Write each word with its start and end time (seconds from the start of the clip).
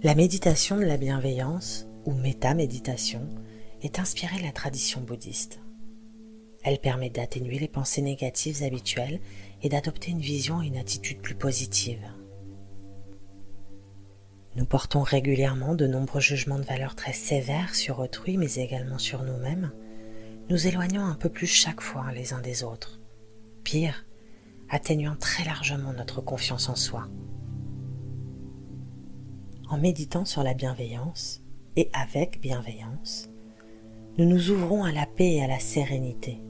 La 0.00 0.14
méditation 0.14 0.76
de 0.76 0.84
la 0.84 0.96
bienveillance, 0.96 1.88
ou 2.04 2.12
métaméditation, 2.12 3.28
est 3.82 3.98
inspirée 3.98 4.38
de 4.38 4.44
la 4.44 4.52
tradition 4.52 5.00
bouddhiste. 5.00 5.58
Elle 6.62 6.78
permet 6.78 7.10
d'atténuer 7.10 7.58
les 7.58 7.66
pensées 7.66 8.02
négatives 8.02 8.62
habituelles 8.62 9.18
et 9.60 9.68
d'adopter 9.68 10.12
une 10.12 10.20
vision 10.20 10.62
et 10.62 10.68
une 10.68 10.76
attitude 10.76 11.20
plus 11.20 11.34
positive. 11.34 12.06
Nous 14.54 14.66
portons 14.66 15.02
régulièrement 15.02 15.74
de 15.74 15.88
nombreux 15.88 16.20
jugements 16.20 16.60
de 16.60 16.64
valeur 16.64 16.94
très 16.94 17.12
sévères 17.12 17.74
sur 17.74 17.98
autrui, 17.98 18.36
mais 18.36 18.54
également 18.54 18.98
sur 18.98 19.24
nous-mêmes, 19.24 19.72
nous 20.48 20.68
éloignant 20.68 21.08
un 21.08 21.16
peu 21.16 21.28
plus 21.28 21.48
chaque 21.48 21.80
fois 21.80 22.12
les 22.12 22.32
uns 22.32 22.40
des 22.40 22.62
autres. 22.62 23.00
Pire, 23.64 24.06
atténuant 24.70 25.16
très 25.16 25.44
largement 25.44 25.92
notre 25.92 26.20
confiance 26.20 26.68
en 26.68 26.76
soi. 26.76 27.08
En 29.70 29.76
méditant 29.76 30.24
sur 30.24 30.42
la 30.42 30.54
bienveillance, 30.54 31.42
et 31.76 31.90
avec 31.92 32.40
bienveillance, 32.40 33.28
nous 34.16 34.24
nous 34.24 34.50
ouvrons 34.50 34.82
à 34.82 34.92
la 34.92 35.04
paix 35.04 35.34
et 35.34 35.44
à 35.44 35.46
la 35.46 35.58
sérénité. 35.58 36.40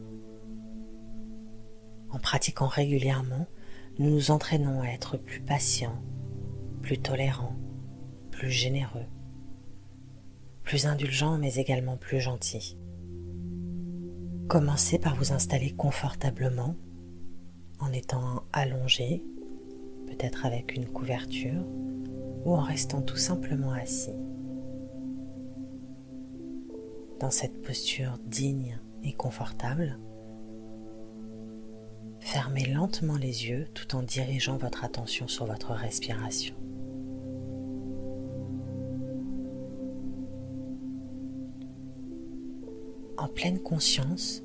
En 2.11 2.21
pratiquant 2.21 2.69
régulièrement, 2.69 3.49
nous 3.99 4.09
nous 4.09 4.31
entraînons 4.31 4.83
à 4.83 4.87
être 4.87 5.17
plus 5.17 5.41
patients, 5.41 6.01
plus 6.81 6.99
tolérants, 6.99 7.57
plus 8.31 8.51
généreux, 8.51 9.07
plus 10.63 10.87
indulgents 10.87 11.39
mais 11.39 11.57
également 11.57 11.97
plus 11.97 12.21
gentils. 12.21 12.79
Commencez 14.47 15.01
par 15.01 15.17
vous 15.17 15.33
installer 15.33 15.73
confortablement 15.73 16.77
en 17.81 17.93
étant 17.93 18.45
allongé, 18.53 19.25
peut-être 20.07 20.47
avec 20.47 20.77
une 20.77 20.87
couverture, 20.87 21.65
ou 22.49 22.55
en 22.55 22.63
restant 22.63 23.03
tout 23.03 23.19
simplement 23.19 23.73
assis. 23.73 24.17
Dans 27.21 27.31
cette 27.31 27.61
posture 27.61 28.19
digne 28.25 28.81
et 29.05 29.13
confortable, 29.13 29.99
fermez 32.21 32.65
lentement 32.65 33.19
les 33.19 33.49
yeux 33.49 33.67
tout 33.75 33.95
en 33.95 34.03
dirigeant 34.03 34.57
votre 34.57 34.83
attention 34.83 35.29
sur 35.29 35.45
votre 35.45 35.73
respiration. 35.73 36.55
En 43.19 43.29
pleine 43.29 43.59
conscience, 43.59 44.43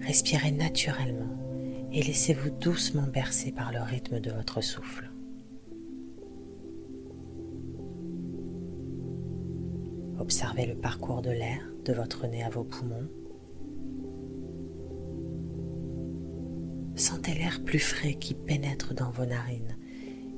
respirez 0.00 0.50
naturellement 0.50 1.38
et 1.92 2.02
laissez-vous 2.02 2.50
doucement 2.50 3.06
bercer 3.06 3.52
par 3.52 3.72
le 3.72 3.80
rythme 3.80 4.20
de 4.20 4.32
votre 4.32 4.60
souffle. 4.60 5.11
Observez 10.22 10.66
le 10.66 10.76
parcours 10.76 11.20
de 11.20 11.32
l'air 11.32 11.68
de 11.84 11.92
votre 11.92 12.28
nez 12.28 12.44
à 12.44 12.48
vos 12.48 12.62
poumons. 12.62 13.08
Sentez 16.94 17.34
l'air 17.34 17.60
plus 17.64 17.80
frais 17.80 18.14
qui 18.14 18.34
pénètre 18.34 18.94
dans 18.94 19.10
vos 19.10 19.26
narines 19.26 19.76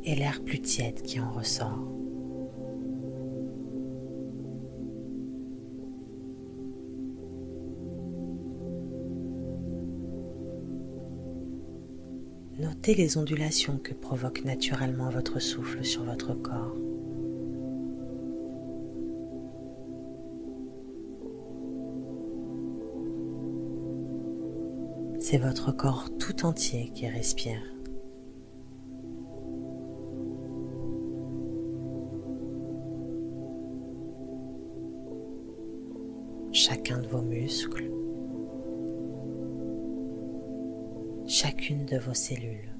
et 0.04 0.14
l'air 0.14 0.42
plus 0.42 0.62
tiède 0.62 1.02
qui 1.02 1.20
en 1.20 1.30
ressort. 1.30 1.86
Notez 12.58 12.94
les 12.94 13.18
ondulations 13.18 13.76
que 13.76 13.92
provoque 13.92 14.46
naturellement 14.46 15.10
votre 15.10 15.40
souffle 15.40 15.84
sur 15.84 16.04
votre 16.04 16.32
corps. 16.32 16.74
C'est 25.34 25.40
votre 25.40 25.72
corps 25.72 26.10
tout 26.16 26.46
entier 26.46 26.92
qui 26.94 27.08
respire. 27.08 27.60
Chacun 36.52 37.00
de 37.00 37.08
vos 37.08 37.20
muscles 37.20 37.90
chacune 41.26 41.84
de 41.84 41.98
vos 41.98 42.14
cellules. 42.14 42.72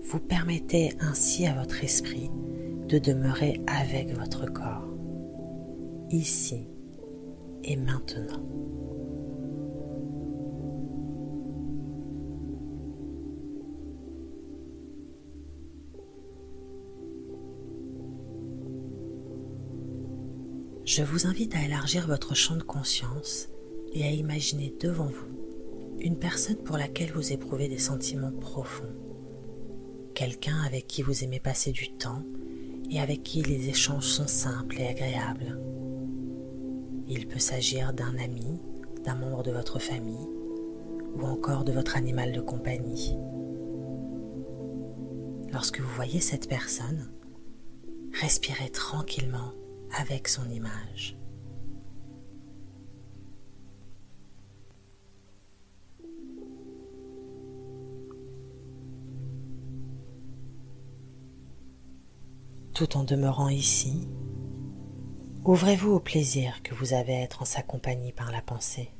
Vous 0.00 0.20
permettez 0.20 0.94
ainsi 1.00 1.46
à 1.46 1.52
votre 1.52 1.84
esprit 1.84 2.30
de 2.92 2.98
demeurer 2.98 3.58
avec 3.66 4.14
votre 4.14 4.44
corps, 4.52 4.86
ici 6.10 6.68
et 7.64 7.76
maintenant. 7.76 8.46
Je 20.84 21.02
vous 21.02 21.26
invite 21.26 21.54
à 21.54 21.64
élargir 21.64 22.06
votre 22.06 22.34
champ 22.34 22.56
de 22.56 22.62
conscience 22.62 23.48
et 23.94 24.04
à 24.04 24.10
imaginer 24.10 24.74
devant 24.78 25.06
vous 25.06 25.96
une 26.00 26.18
personne 26.18 26.56
pour 26.56 26.76
laquelle 26.76 27.12
vous 27.12 27.32
éprouvez 27.32 27.68
des 27.68 27.78
sentiments 27.78 28.32
profonds, 28.32 28.92
quelqu'un 30.14 30.60
avec 30.66 30.86
qui 30.86 31.00
vous 31.00 31.24
aimez 31.24 31.40
passer 31.40 31.72
du 31.72 31.90
temps 31.94 32.22
et 32.92 33.00
avec 33.00 33.22
qui 33.22 33.42
les 33.42 33.68
échanges 33.68 34.06
sont 34.06 34.26
simples 34.26 34.78
et 34.78 34.86
agréables. 34.86 35.58
Il 37.08 37.26
peut 37.26 37.38
s'agir 37.38 37.94
d'un 37.94 38.16
ami, 38.18 38.60
d'un 39.04 39.14
membre 39.14 39.42
de 39.42 39.50
votre 39.50 39.78
famille 39.78 40.28
ou 41.14 41.24
encore 41.24 41.64
de 41.64 41.72
votre 41.72 41.96
animal 41.96 42.32
de 42.32 42.40
compagnie. 42.40 43.16
Lorsque 45.52 45.80
vous 45.80 45.94
voyez 45.94 46.20
cette 46.20 46.48
personne, 46.48 47.10
respirez 48.12 48.68
tranquillement 48.68 49.52
avec 49.98 50.28
son 50.28 50.48
image. 50.50 51.16
Tout 62.74 62.96
en 62.96 63.04
demeurant 63.04 63.50
ici, 63.50 64.08
ouvrez-vous 65.44 65.92
au 65.92 66.00
plaisir 66.00 66.62
que 66.62 66.74
vous 66.74 66.94
avez 66.94 67.14
à 67.14 67.20
être 67.20 67.42
en 67.42 67.44
sa 67.44 67.62
compagnie 67.62 68.12
par 68.12 68.32
la 68.32 68.40
pensée. 68.40 68.90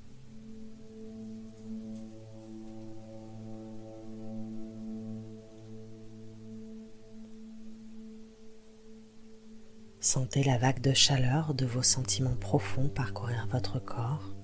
Sentez 10.00 10.42
la 10.42 10.58
vague 10.58 10.80
de 10.80 10.92
chaleur 10.92 11.54
de 11.54 11.64
vos 11.64 11.82
sentiments 11.82 12.36
profonds 12.36 12.88
parcourir 12.88 13.46
votre 13.50 13.78
corps. 13.78 14.34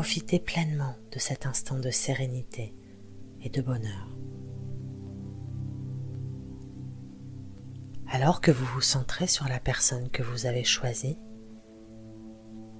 Profitez 0.00 0.40
pleinement 0.40 0.96
de 1.12 1.18
cet 1.18 1.44
instant 1.44 1.78
de 1.78 1.90
sérénité 1.90 2.74
et 3.42 3.50
de 3.50 3.60
bonheur. 3.60 4.08
Alors 8.06 8.40
que 8.40 8.50
vous 8.50 8.64
vous 8.64 8.80
centrez 8.80 9.26
sur 9.26 9.46
la 9.46 9.60
personne 9.60 10.08
que 10.08 10.22
vous 10.22 10.46
avez 10.46 10.64
choisie, 10.64 11.18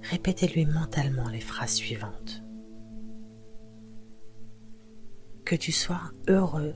répétez-lui 0.01 0.65
mentalement 0.65 1.29
les 1.29 1.41
phrases 1.41 1.75
suivantes. 1.75 2.43
que 5.45 5.55
tu 5.55 5.71
sois 5.71 6.11
heureux 6.27 6.73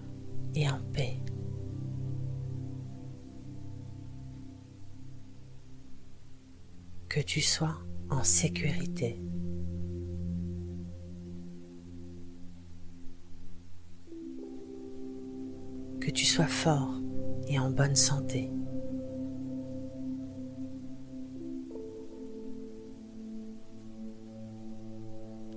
et 0.54 0.70
en 0.70 0.80
paix. 0.94 1.18
Que 7.10 7.22
tu 7.22 7.42
sois 7.42 7.80
en 8.12 8.24
sécurité. 8.24 9.20
Que 16.06 16.12
tu 16.12 16.24
sois 16.24 16.46
fort 16.46 17.02
et 17.48 17.58
en 17.58 17.72
bonne 17.72 17.96
santé. 17.96 18.52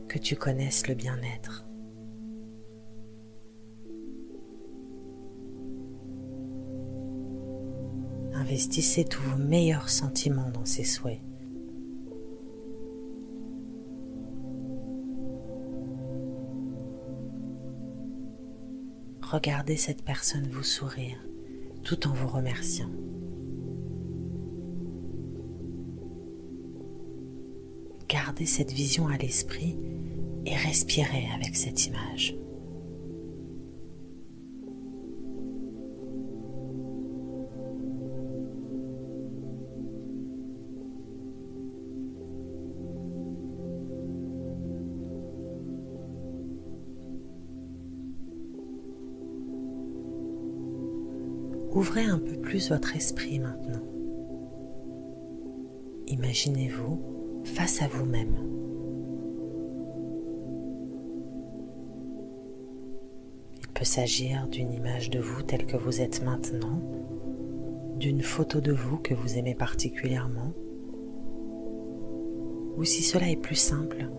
Que 0.08 0.16
tu 0.16 0.36
connaisses 0.36 0.88
le 0.88 0.94
bien-être. 0.94 1.66
Investissez 8.32 9.04
tous 9.04 9.20
vos 9.20 9.36
meilleurs 9.36 9.90
sentiments 9.90 10.48
dans 10.48 10.64
ces 10.64 10.84
souhaits. 10.84 11.27
Regardez 19.30 19.76
cette 19.76 20.02
personne 20.06 20.48
vous 20.50 20.62
sourire 20.62 21.18
tout 21.84 22.06
en 22.06 22.14
vous 22.14 22.28
remerciant. 22.28 22.88
Gardez 28.08 28.46
cette 28.46 28.72
vision 28.72 29.06
à 29.06 29.18
l'esprit 29.18 29.76
et 30.46 30.56
respirez 30.56 31.28
avec 31.34 31.56
cette 31.56 31.84
image. 31.84 32.36
Ouvrez 51.78 52.06
un 52.06 52.18
peu 52.18 52.32
plus 52.32 52.70
votre 52.70 52.96
esprit 52.96 53.38
maintenant. 53.38 53.84
Imaginez-vous 56.08 57.44
face 57.44 57.82
à 57.82 57.86
vous-même. 57.86 58.34
Il 63.60 63.68
peut 63.68 63.84
s'agir 63.84 64.48
d'une 64.48 64.72
image 64.72 65.08
de 65.10 65.20
vous 65.20 65.42
telle 65.42 65.66
que 65.66 65.76
vous 65.76 66.00
êtes 66.00 66.24
maintenant, 66.24 66.82
d'une 67.94 68.22
photo 68.22 68.60
de 68.60 68.72
vous 68.72 68.96
que 68.96 69.14
vous 69.14 69.38
aimez 69.38 69.54
particulièrement, 69.54 70.54
ou 72.76 72.82
si 72.82 73.04
cela 73.04 73.30
est 73.30 73.40
plus 73.40 73.54
simple, 73.54 74.10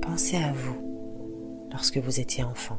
pensez 0.00 0.38
à 0.38 0.54
vous 0.54 1.68
lorsque 1.70 1.98
vous 1.98 2.18
étiez 2.18 2.44
enfant. 2.44 2.78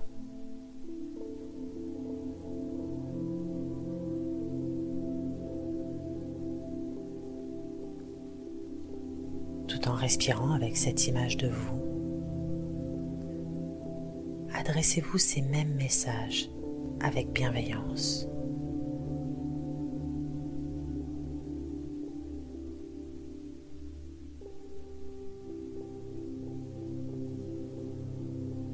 En 9.87 9.93
respirant 9.93 10.51
avec 10.51 10.77
cette 10.77 11.07
image 11.07 11.37
de 11.37 11.47
vous, 11.47 11.81
adressez-vous 14.53 15.17
ces 15.17 15.41
mêmes 15.41 15.75
messages 15.75 16.49
avec 17.01 17.31
bienveillance. 17.31 18.27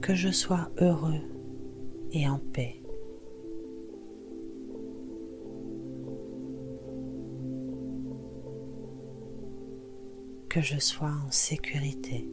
Que 0.01 0.15
je 0.15 0.29
sois 0.29 0.71
heureux 0.79 1.21
et 2.11 2.27
en 2.27 2.39
paix. 2.39 2.80
Que 10.51 10.59
je 10.59 10.77
sois 10.79 11.13
en 11.25 11.31
sécurité. 11.31 12.27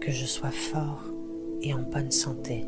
Que 0.00 0.12
je 0.12 0.24
sois 0.24 0.52
fort 0.52 1.02
et 1.62 1.74
en 1.74 1.82
bonne 1.82 2.12
santé. 2.12 2.64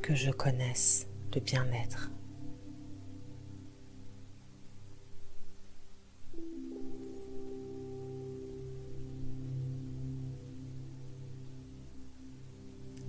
Que 0.00 0.14
je 0.14 0.30
connaisse 0.30 1.08
le 1.34 1.42
bien-être. 1.42 2.10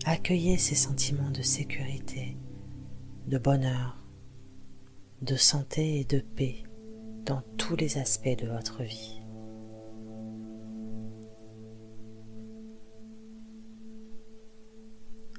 Accueillez 0.06 0.58
ces 0.58 0.76
sentiments 0.76 1.32
de 1.32 1.42
sécurité, 1.42 2.36
de 3.26 3.38
bonheur, 3.38 3.98
de 5.22 5.38
santé 5.38 6.02
et 6.02 6.04
de 6.04 6.20
paix 6.20 6.64
dans 7.26 7.42
tous 7.58 7.78
les 7.78 7.98
aspects 7.98 8.38
de 8.38 8.48
votre 8.48 8.84
vie. 8.84 9.22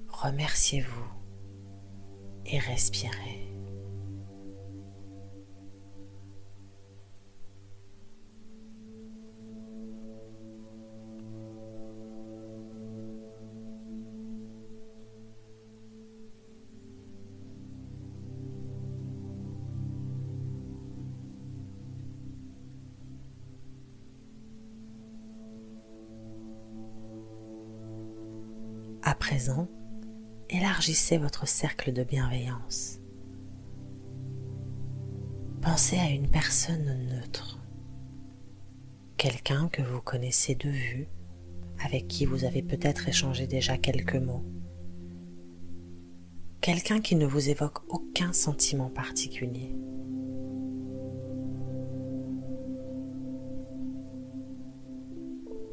Remerciez-vous 0.09 1.13
et 2.47 2.59
respirez. 2.59 3.44
Élargissez 30.51 31.19
votre 31.19 31.47
cercle 31.47 31.93
de 31.93 32.05
bienveillance. 32.05 32.99
Pensez 35.61 35.99
à 35.99 36.11
une 36.11 36.29
personne 36.29 37.07
neutre, 37.09 37.59
quelqu'un 39.17 39.69
que 39.69 39.83
vous 39.83 40.01
connaissez 40.01 40.55
de 40.55 40.69
vue, 40.69 41.09
avec 41.85 42.07
qui 42.07 42.27
vous 42.27 42.45
avez 42.45 42.63
peut-être 42.63 43.09
échangé 43.09 43.47
déjà 43.47 43.79
quelques 43.79 44.17
mots, 44.17 44.45
quelqu'un 46.61 47.01
qui 47.01 47.17
ne 47.17 47.27
vous 47.27 47.49
évoque 47.49 47.81
aucun 47.89 48.33
sentiment 48.33 48.91
particulier. 48.91 49.75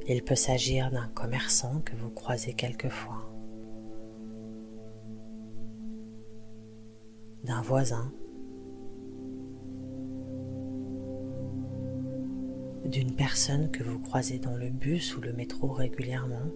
Il 0.07 0.23
peut 0.23 0.35
s'agir 0.35 0.91
d'un 0.91 1.07
commerçant 1.09 1.81
que 1.81 1.95
vous 1.95 2.09
croisez 2.09 2.53
quelquefois, 2.53 3.30
d'un 7.43 7.61
voisin, 7.61 8.11
d'une 12.85 13.15
personne 13.15 13.71
que 13.71 13.83
vous 13.83 13.99
croisez 13.99 14.37
dans 14.37 14.55
le 14.55 14.69
bus 14.69 15.15
ou 15.17 15.21
le 15.21 15.33
métro 15.33 15.67
régulièrement, 15.67 16.51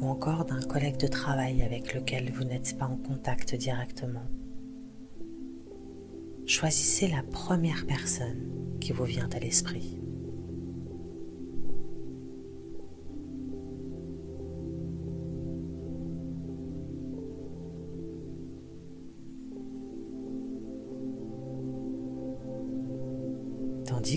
ou 0.00 0.06
encore 0.06 0.44
d'un 0.44 0.62
collègue 0.62 0.98
de 0.98 1.06
travail 1.06 1.62
avec 1.62 1.94
lequel 1.94 2.30
vous 2.32 2.44
n'êtes 2.44 2.76
pas 2.78 2.86
en 2.86 2.96
contact 2.96 3.54
directement. 3.54 4.26
Choisissez 6.46 7.08
la 7.08 7.22
première 7.22 7.86
personne 7.86 8.50
qui 8.80 8.92
vous 8.92 9.04
vient 9.04 9.28
à 9.32 9.38
l'esprit. 9.38 10.00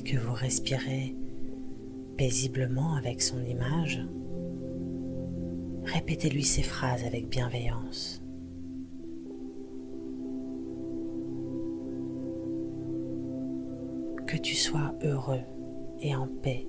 Que 0.01 0.17
vous 0.17 0.33
respirez 0.33 1.15
paisiblement 2.17 2.95
avec 2.95 3.21
son 3.21 3.43
image, 3.43 4.01
répétez-lui 5.83 6.43
ces 6.43 6.63
phrases 6.63 7.03
avec 7.03 7.27
bienveillance. 7.27 8.21
Que 14.25 14.37
tu 14.37 14.55
sois 14.55 14.95
heureux 15.03 15.41
et 16.01 16.15
en 16.15 16.27
paix. 16.27 16.67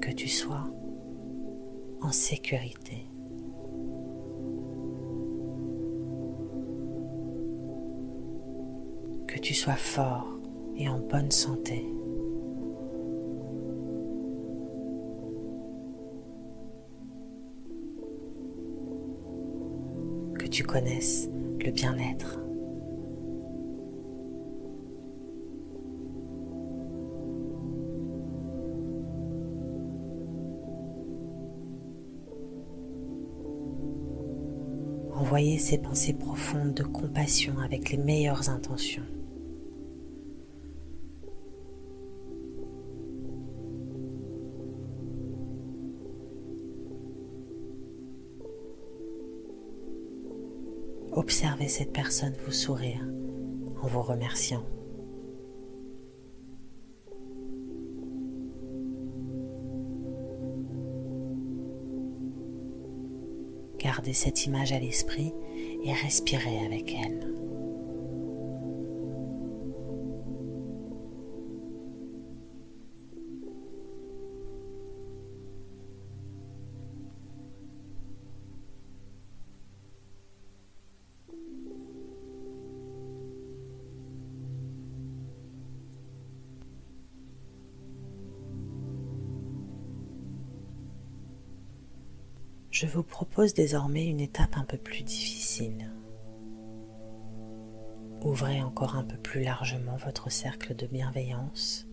Que 0.00 0.10
tu 0.12 0.28
sois 0.28 0.64
en 2.00 2.10
sécurité. 2.10 3.09
sois 9.60 9.74
fort 9.74 10.38
et 10.74 10.88
en 10.88 10.98
bonne 11.00 11.30
santé. 11.30 11.84
Que 20.38 20.46
tu 20.46 20.62
connaisses 20.62 21.28
le 21.62 21.70
bien-être. 21.72 22.38
Envoyez 35.14 35.58
ces 35.58 35.76
pensées 35.76 36.14
profondes 36.14 36.72
de 36.72 36.82
compassion 36.82 37.58
avec 37.58 37.90
les 37.90 37.98
meilleures 37.98 38.48
intentions. 38.48 39.04
Observez 51.20 51.68
cette 51.68 51.92
personne 51.92 52.32
vous 52.46 52.50
sourire 52.50 53.06
en 53.82 53.86
vous 53.86 54.00
remerciant. 54.00 54.64
Gardez 63.78 64.14
cette 64.14 64.46
image 64.46 64.72
à 64.72 64.78
l'esprit 64.78 65.34
et 65.84 65.92
respirez 65.92 66.64
avec 66.64 66.94
elle. 66.94 67.49
Je 92.80 92.86
vous 92.86 93.02
propose 93.02 93.52
désormais 93.52 94.06
une 94.06 94.20
étape 94.20 94.56
un 94.56 94.64
peu 94.64 94.78
plus 94.78 95.02
difficile. 95.02 95.92
Ouvrez 98.22 98.62
encore 98.62 98.96
un 98.96 99.04
peu 99.04 99.18
plus 99.18 99.42
largement 99.42 99.96
votre 99.96 100.32
cercle 100.32 100.74
de 100.74 100.86
bienveillance. 100.86 101.86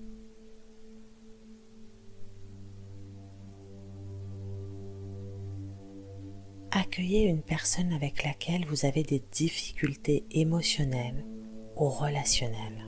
Accueillez 6.72 7.24
une 7.24 7.42
personne 7.42 7.92
avec 7.92 8.24
laquelle 8.24 8.66
vous 8.66 8.86
avez 8.86 9.04
des 9.04 9.22
difficultés 9.30 10.26
émotionnelles 10.32 11.26
ou 11.76 11.90
relationnelles. 11.90 12.87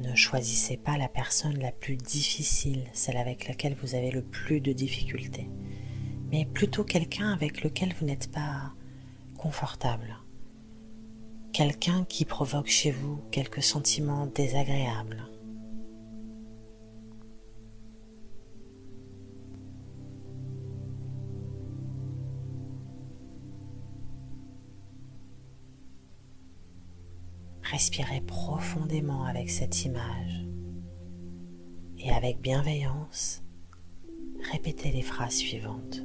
Ne 0.00 0.14
choisissez 0.14 0.76
pas 0.76 0.96
la 0.96 1.08
personne 1.08 1.58
la 1.58 1.72
plus 1.72 1.96
difficile, 1.96 2.84
celle 2.92 3.16
avec 3.16 3.48
laquelle 3.48 3.74
vous 3.74 3.96
avez 3.96 4.12
le 4.12 4.22
plus 4.22 4.60
de 4.60 4.72
difficultés, 4.72 5.48
mais 6.30 6.44
plutôt 6.44 6.84
quelqu'un 6.84 7.32
avec 7.32 7.64
lequel 7.64 7.92
vous 7.98 8.06
n'êtes 8.06 8.30
pas 8.30 8.74
confortable. 9.36 10.18
Quelqu'un 11.52 12.04
qui 12.04 12.24
provoque 12.24 12.68
chez 12.68 12.92
vous 12.92 13.20
quelques 13.32 13.62
sentiments 13.62 14.26
désagréables. 14.26 15.28
Respirez 27.70 28.22
profondément 28.22 29.24
avec 29.24 29.50
cette 29.50 29.84
image 29.84 30.46
et 31.98 32.10
avec 32.10 32.40
bienveillance, 32.40 33.42
répétez 34.50 34.90
les 34.90 35.02
phrases 35.02 35.34
suivantes. 35.34 36.02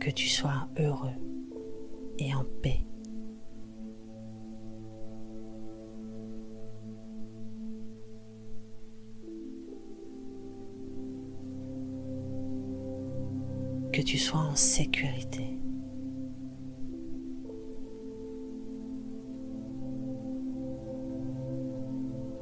Que 0.00 0.10
tu 0.10 0.28
sois 0.28 0.66
heureux 0.78 1.10
et 2.18 2.34
en 2.34 2.44
paix. 2.62 2.86
Que 13.92 14.00
tu 14.00 14.16
sois 14.16 14.40
en 14.40 14.56
sécurité. 14.56 15.51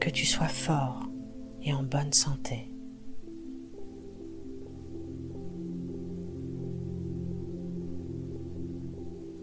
Que 0.01 0.09
tu 0.09 0.25
sois 0.25 0.49
fort 0.49 1.07
et 1.63 1.75
en 1.75 1.83
bonne 1.83 2.13
santé. 2.13 2.67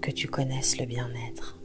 Que 0.02 0.10
tu 0.10 0.28
connaisses 0.28 0.80
le 0.80 0.86
bien-être. 0.88 1.60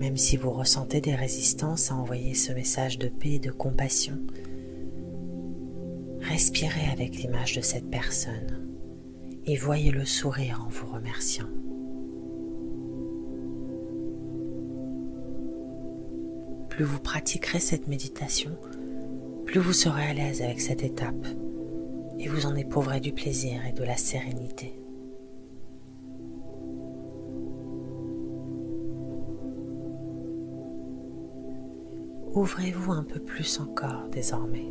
Même 0.00 0.16
si 0.16 0.36
vous 0.36 0.50
ressentez 0.50 1.00
des 1.00 1.14
résistances 1.14 1.92
à 1.92 1.94
envoyer 1.94 2.34
ce 2.34 2.52
message 2.52 2.98
de 2.98 3.06
paix 3.06 3.34
et 3.34 3.38
de 3.38 3.52
compassion, 3.52 4.18
respirez 6.20 6.90
avec 6.90 7.14
l'image 7.14 7.54
de 7.54 7.60
cette 7.60 7.88
personne 7.88 8.71
et 9.46 9.56
voyez 9.56 9.90
le 9.90 10.04
sourire 10.04 10.64
en 10.66 10.68
vous 10.68 10.86
remerciant. 10.86 11.48
Plus 16.68 16.84
vous 16.84 17.00
pratiquerez 17.00 17.60
cette 17.60 17.86
méditation, 17.86 18.56
plus 19.44 19.60
vous 19.60 19.72
serez 19.72 20.04
à 20.04 20.14
l'aise 20.14 20.42
avec 20.42 20.60
cette 20.60 20.82
étape 20.82 21.26
et 22.18 22.28
vous 22.28 22.46
en 22.46 22.54
éprouverez 22.54 23.00
du 23.00 23.12
plaisir 23.12 23.66
et 23.66 23.72
de 23.72 23.84
la 23.84 23.96
sérénité. 23.96 24.74
Ouvrez-vous 32.34 32.92
un 32.92 33.04
peu 33.04 33.20
plus 33.20 33.60
encore 33.60 34.08
désormais 34.10 34.70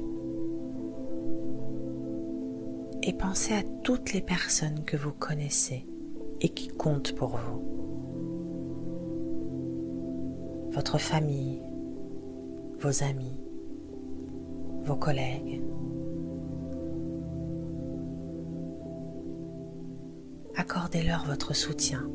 et 3.04 3.14
pensez 3.14 3.54
à 3.54 3.64
toutes 3.84 4.14
les 4.14 4.22
personnes 4.22 4.84
que 4.86 4.98
vous 4.98 5.12
connaissez 5.12 5.88
et 6.42 6.50
qui 6.50 6.68
comptent 6.68 7.16
pour 7.16 7.38
vous. 7.38 7.62
Votre 10.72 10.98
famille, 10.98 11.62
vos 12.80 13.04
amis, 13.04 13.40
vos 14.84 14.96
collègues. 14.96 15.62
Accordez-leur 20.56 21.26
votre 21.26 21.56
soutien 21.56 22.10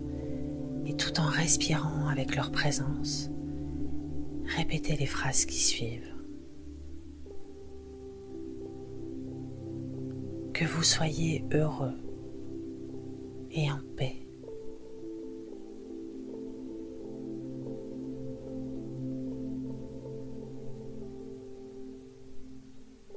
et 0.86 0.94
tout 0.94 1.20
en 1.20 1.26
respirant 1.26 2.08
avec 2.08 2.36
leur 2.36 2.50
présence, 2.50 3.30
répétez 4.56 4.96
les 4.96 5.06
phrases 5.06 5.44
qui 5.44 5.58
suivent. 5.60 6.15
Que 10.56 10.64
vous 10.64 10.82
soyez 10.82 11.44
heureux 11.52 11.98
et 13.50 13.70
en 13.70 13.78
paix. 13.94 14.26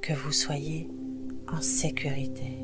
Que 0.02 0.12
vous 0.12 0.32
soyez 0.32 0.90
en 1.48 1.62
sécurité. 1.62 2.58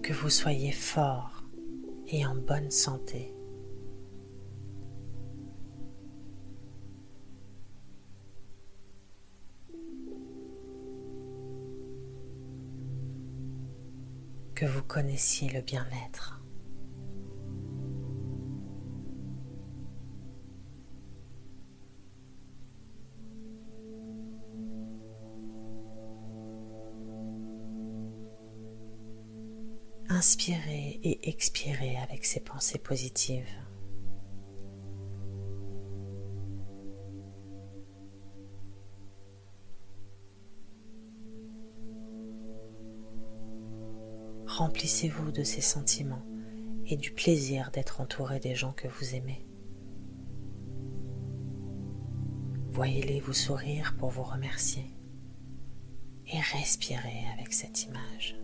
Que 0.00 0.12
vous 0.12 0.30
soyez 0.30 0.70
fort 0.70 1.33
et 2.08 2.26
en 2.26 2.34
bonne 2.34 2.70
santé. 2.70 3.34
Que 14.54 14.66
vous 14.66 14.82
connaissiez 14.82 15.50
le 15.50 15.62
bien-être. 15.62 16.43
inspirez 30.24 31.00
et 31.02 31.28
expirez 31.28 31.98
avec 31.98 32.24
ces 32.24 32.40
pensées 32.40 32.78
positives. 32.78 33.44
Remplissez-vous 44.46 45.30
de 45.30 45.42
ces 45.42 45.60
sentiments 45.60 46.24
et 46.86 46.96
du 46.96 47.10
plaisir 47.12 47.70
d'être 47.70 48.00
entouré 48.00 48.40
des 48.40 48.54
gens 48.54 48.72
que 48.72 48.88
vous 48.88 49.14
aimez. 49.14 49.46
Voyez-les 52.70 53.20
vous 53.20 53.34
sourire 53.34 53.94
pour 53.98 54.08
vous 54.08 54.22
remercier 54.22 54.86
et 56.32 56.40
respirez 56.40 57.26
avec 57.34 57.52
cette 57.52 57.84
image. 57.84 58.38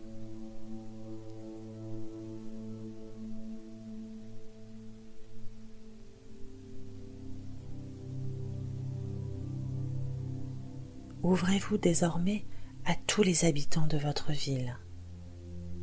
Ouvrez-vous 11.31 11.79
désormais 11.79 12.45
à 12.87 12.97
tous 13.07 13.23
les 13.23 13.45
habitants 13.45 13.87
de 13.87 13.97
votre 13.97 14.33
ville, 14.33 14.77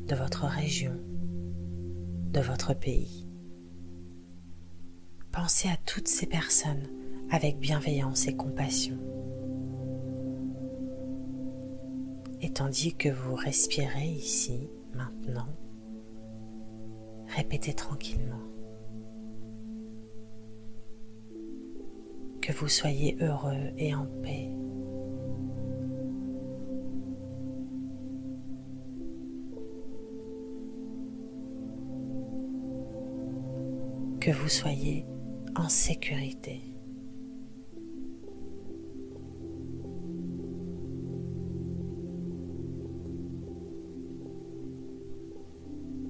de 0.05 0.13
votre 0.13 0.43
région, 0.45 0.91
de 2.33 2.41
votre 2.41 2.73
pays. 2.73 3.25
Pensez 5.31 5.69
à 5.69 5.77
toutes 5.85 6.09
ces 6.09 6.25
personnes 6.25 6.89
avec 7.31 7.59
bienveillance 7.59 8.27
et 8.27 8.35
compassion. 8.35 8.97
Et 12.41 12.51
tandis 12.51 12.93
que 12.95 13.07
vous 13.07 13.35
respirez 13.35 14.05
ici, 14.05 14.69
maintenant, 14.95 15.47
répétez 17.37 17.73
tranquillement. 17.73 18.43
Que 22.41 22.51
vous 22.51 22.67
soyez 22.67 23.15
heureux 23.21 23.71
et 23.77 23.95
en 23.95 24.07
paix. 24.21 24.51
Que 34.27 34.33
vous 34.33 34.49
soyez 34.49 35.05
en 35.55 35.69
sécurité. 35.69 36.61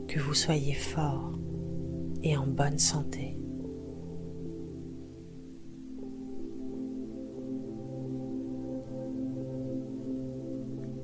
que 0.08 0.20
vous 0.20 0.34
soyez 0.34 0.74
fort 0.74 1.38
et 2.24 2.36
en 2.36 2.48
bonne 2.48 2.80
santé. 2.80 3.38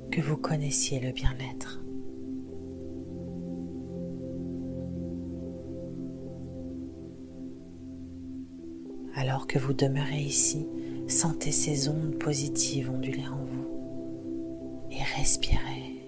Que 0.09 0.21
vous 0.21 0.37
connaissiez 0.37 0.99
le 0.99 1.11
bien-être. 1.11 1.82
Alors 9.23 9.47
que 9.47 9.57
vous 9.57 9.71
demeurez 9.71 10.19
ici, 10.19 10.67
sentez 11.07 11.53
ces 11.53 11.87
ondes 11.87 12.19
positives 12.19 12.89
onduler 12.89 13.23
en 13.25 13.45
vous 13.45 14.91
et 14.91 15.01
respirez. 15.15 16.01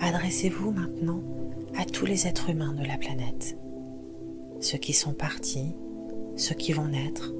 Adressez-vous 0.00 0.72
maintenant 0.72 1.22
à 1.76 1.84
tous 1.84 2.06
les 2.06 2.26
êtres 2.26 2.50
humains 2.50 2.72
de 2.72 2.84
la 2.84 2.98
planète, 2.98 3.56
ceux 4.58 4.78
qui 4.78 4.92
sont 4.92 5.14
partis, 5.14 5.76
ceux 6.34 6.56
qui 6.56 6.72
vont 6.72 6.88
naître, 6.88 7.32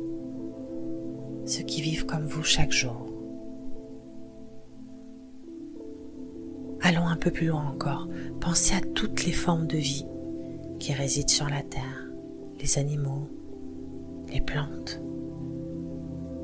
ceux 1.44 1.64
qui 1.64 1.82
vivent 1.82 2.06
comme 2.06 2.26
vous 2.26 2.44
chaque 2.44 2.70
jour. 2.70 3.17
Peu 7.18 7.30
plus 7.30 7.46
loin 7.46 7.66
encore, 7.66 8.08
pensez 8.40 8.74
à 8.74 8.80
toutes 8.80 9.24
les 9.24 9.32
formes 9.32 9.66
de 9.66 9.78
vie 9.78 10.06
qui 10.78 10.92
résident 10.92 11.28
sur 11.28 11.48
la 11.48 11.62
Terre, 11.62 12.08
les 12.60 12.78
animaux, 12.78 13.28
les 14.32 14.40
plantes. 14.40 15.00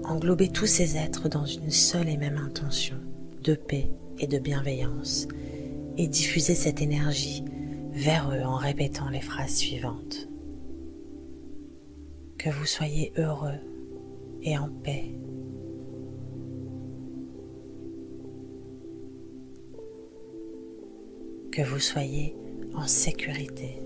Englobez 0.05 0.49
tous 0.49 0.67
ces 0.67 0.97
êtres 0.97 1.29
dans 1.29 1.47
une 1.47 1.71
seule 1.71 2.09
et 2.09 2.17
même 2.17 2.37
intention 2.37 2.97
de 3.43 3.55
paix 3.55 3.91
et 4.19 4.27
de 4.27 4.39
bienveillance 4.39 5.27
et 5.97 6.09
diffusez 6.09 6.55
cette 6.55 6.83
énergie 6.83 7.45
vers 7.93 8.31
eux 8.31 8.43
en 8.43 8.57
répétant 8.57 9.09
les 9.09 9.21
phrases 9.21 9.55
suivantes. 9.55 10.29
Que 12.39 12.51
vous 12.51 12.67
soyez 12.67 13.13
heureux 13.17 13.61
et 14.43 14.59
en 14.59 14.69
paix. 14.69 15.15
Que 21.55 21.63
vous 21.63 21.79
soyez 21.79 22.35
en 22.75 22.89
sécurité. 22.89 23.79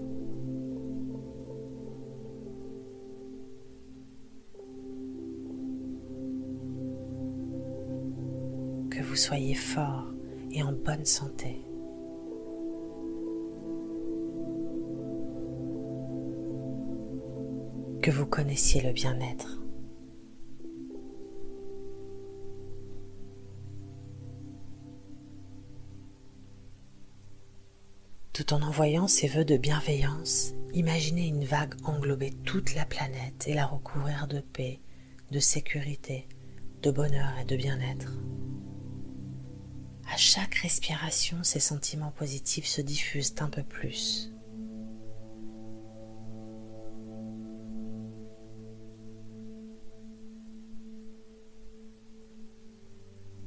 Que 8.90 9.02
vous 9.02 9.16
soyez 9.16 9.54
fort 9.54 10.14
et 10.50 10.62
en 10.62 10.72
bonne 10.72 11.04
santé. 11.04 11.62
que 18.00 18.10
vous 18.10 18.24
connaissiez 18.24 18.80
le 18.80 18.92
bien-être. 18.92 19.60
Tout 28.38 28.54
en 28.54 28.62
envoyant 28.62 29.08
ces 29.08 29.26
vœux 29.26 29.44
de 29.44 29.56
bienveillance, 29.56 30.52
imaginez 30.72 31.26
une 31.26 31.44
vague 31.44 31.74
englober 31.82 32.30
toute 32.44 32.76
la 32.76 32.84
planète 32.84 33.48
et 33.48 33.54
la 33.54 33.66
recouvrir 33.66 34.28
de 34.28 34.38
paix, 34.38 34.80
de 35.32 35.40
sécurité, 35.40 36.28
de 36.82 36.92
bonheur 36.92 37.36
et 37.40 37.44
de 37.44 37.56
bien-être. 37.56 38.12
À 40.08 40.16
chaque 40.16 40.54
respiration, 40.54 41.38
ces 41.42 41.58
sentiments 41.58 42.12
positifs 42.12 42.66
se 42.66 42.80
diffusent 42.80 43.34
un 43.40 43.48
peu 43.48 43.64
plus. 43.64 44.32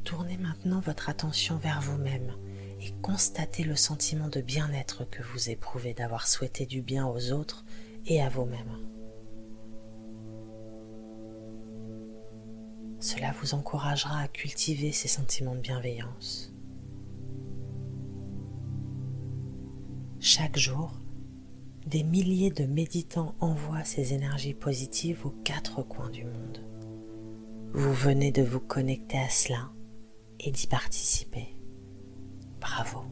Tournez 0.04 0.36
maintenant 0.36 0.82
votre 0.82 1.08
attention 1.08 1.56
vers 1.56 1.80
vous-même 1.80 2.34
et 2.82 2.92
constatez 3.02 3.64
le 3.64 3.76
sentiment 3.76 4.28
de 4.28 4.42
bien-être 4.42 5.08
que 5.10 5.22
vous 5.22 5.50
éprouvez 5.50 5.94
d'avoir 5.94 6.28
souhaité 6.28 6.66
du 6.66 6.82
bien 6.82 7.08
aux 7.08 7.32
autres 7.32 7.64
et 8.06 8.22
à 8.22 8.30
vous-même. 8.30 8.78
Cela 13.00 13.34
vous 13.40 13.54
encouragera 13.56 14.22
à 14.22 14.28
cultiver 14.28 14.92
ces 14.92 15.08
sentiments 15.08 15.56
de 15.56 15.60
bienveillance. 15.60 16.54
Chaque 20.20 20.58
jour, 20.58 21.00
des 21.88 22.04
milliers 22.04 22.52
de 22.52 22.66
méditants 22.66 23.34
envoient 23.40 23.84
ces 23.84 24.14
énergies 24.14 24.54
positives 24.54 25.26
aux 25.26 25.34
quatre 25.44 25.82
coins 25.82 26.12
du 26.12 26.26
monde. 26.26 26.64
Vous 27.74 27.94
venez 27.94 28.32
de 28.32 28.44
vous 28.44 28.60
connecter 28.60 29.18
à 29.18 29.30
cela 29.30 29.72
et 30.40 30.52
d'y 30.52 30.68
participer. 30.68 31.56
Bravo. 32.62 33.04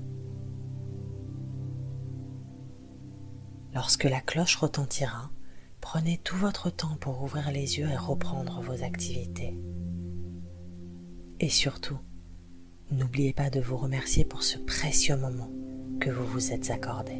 Lorsque 3.73 4.05
la 4.05 4.21
cloche 4.21 4.55
retentira, 4.55 5.31
prenez 5.81 6.17
tout 6.19 6.37
votre 6.37 6.69
temps 6.69 6.95
pour 7.01 7.21
ouvrir 7.23 7.51
les 7.51 7.79
yeux 7.79 7.89
et 7.89 7.97
reprendre 7.97 8.61
vos 8.61 8.83
activités. 8.83 9.59
Et 11.39 11.49
surtout, 11.49 11.99
n'oubliez 12.91 13.33
pas 13.33 13.49
de 13.49 13.59
vous 13.59 13.77
remercier 13.77 14.23
pour 14.23 14.43
ce 14.43 14.57
précieux 14.57 15.17
moment 15.17 15.49
que 15.99 16.09
vous 16.09 16.25
vous 16.25 16.51
êtes 16.53 16.69
accordé. 16.69 17.17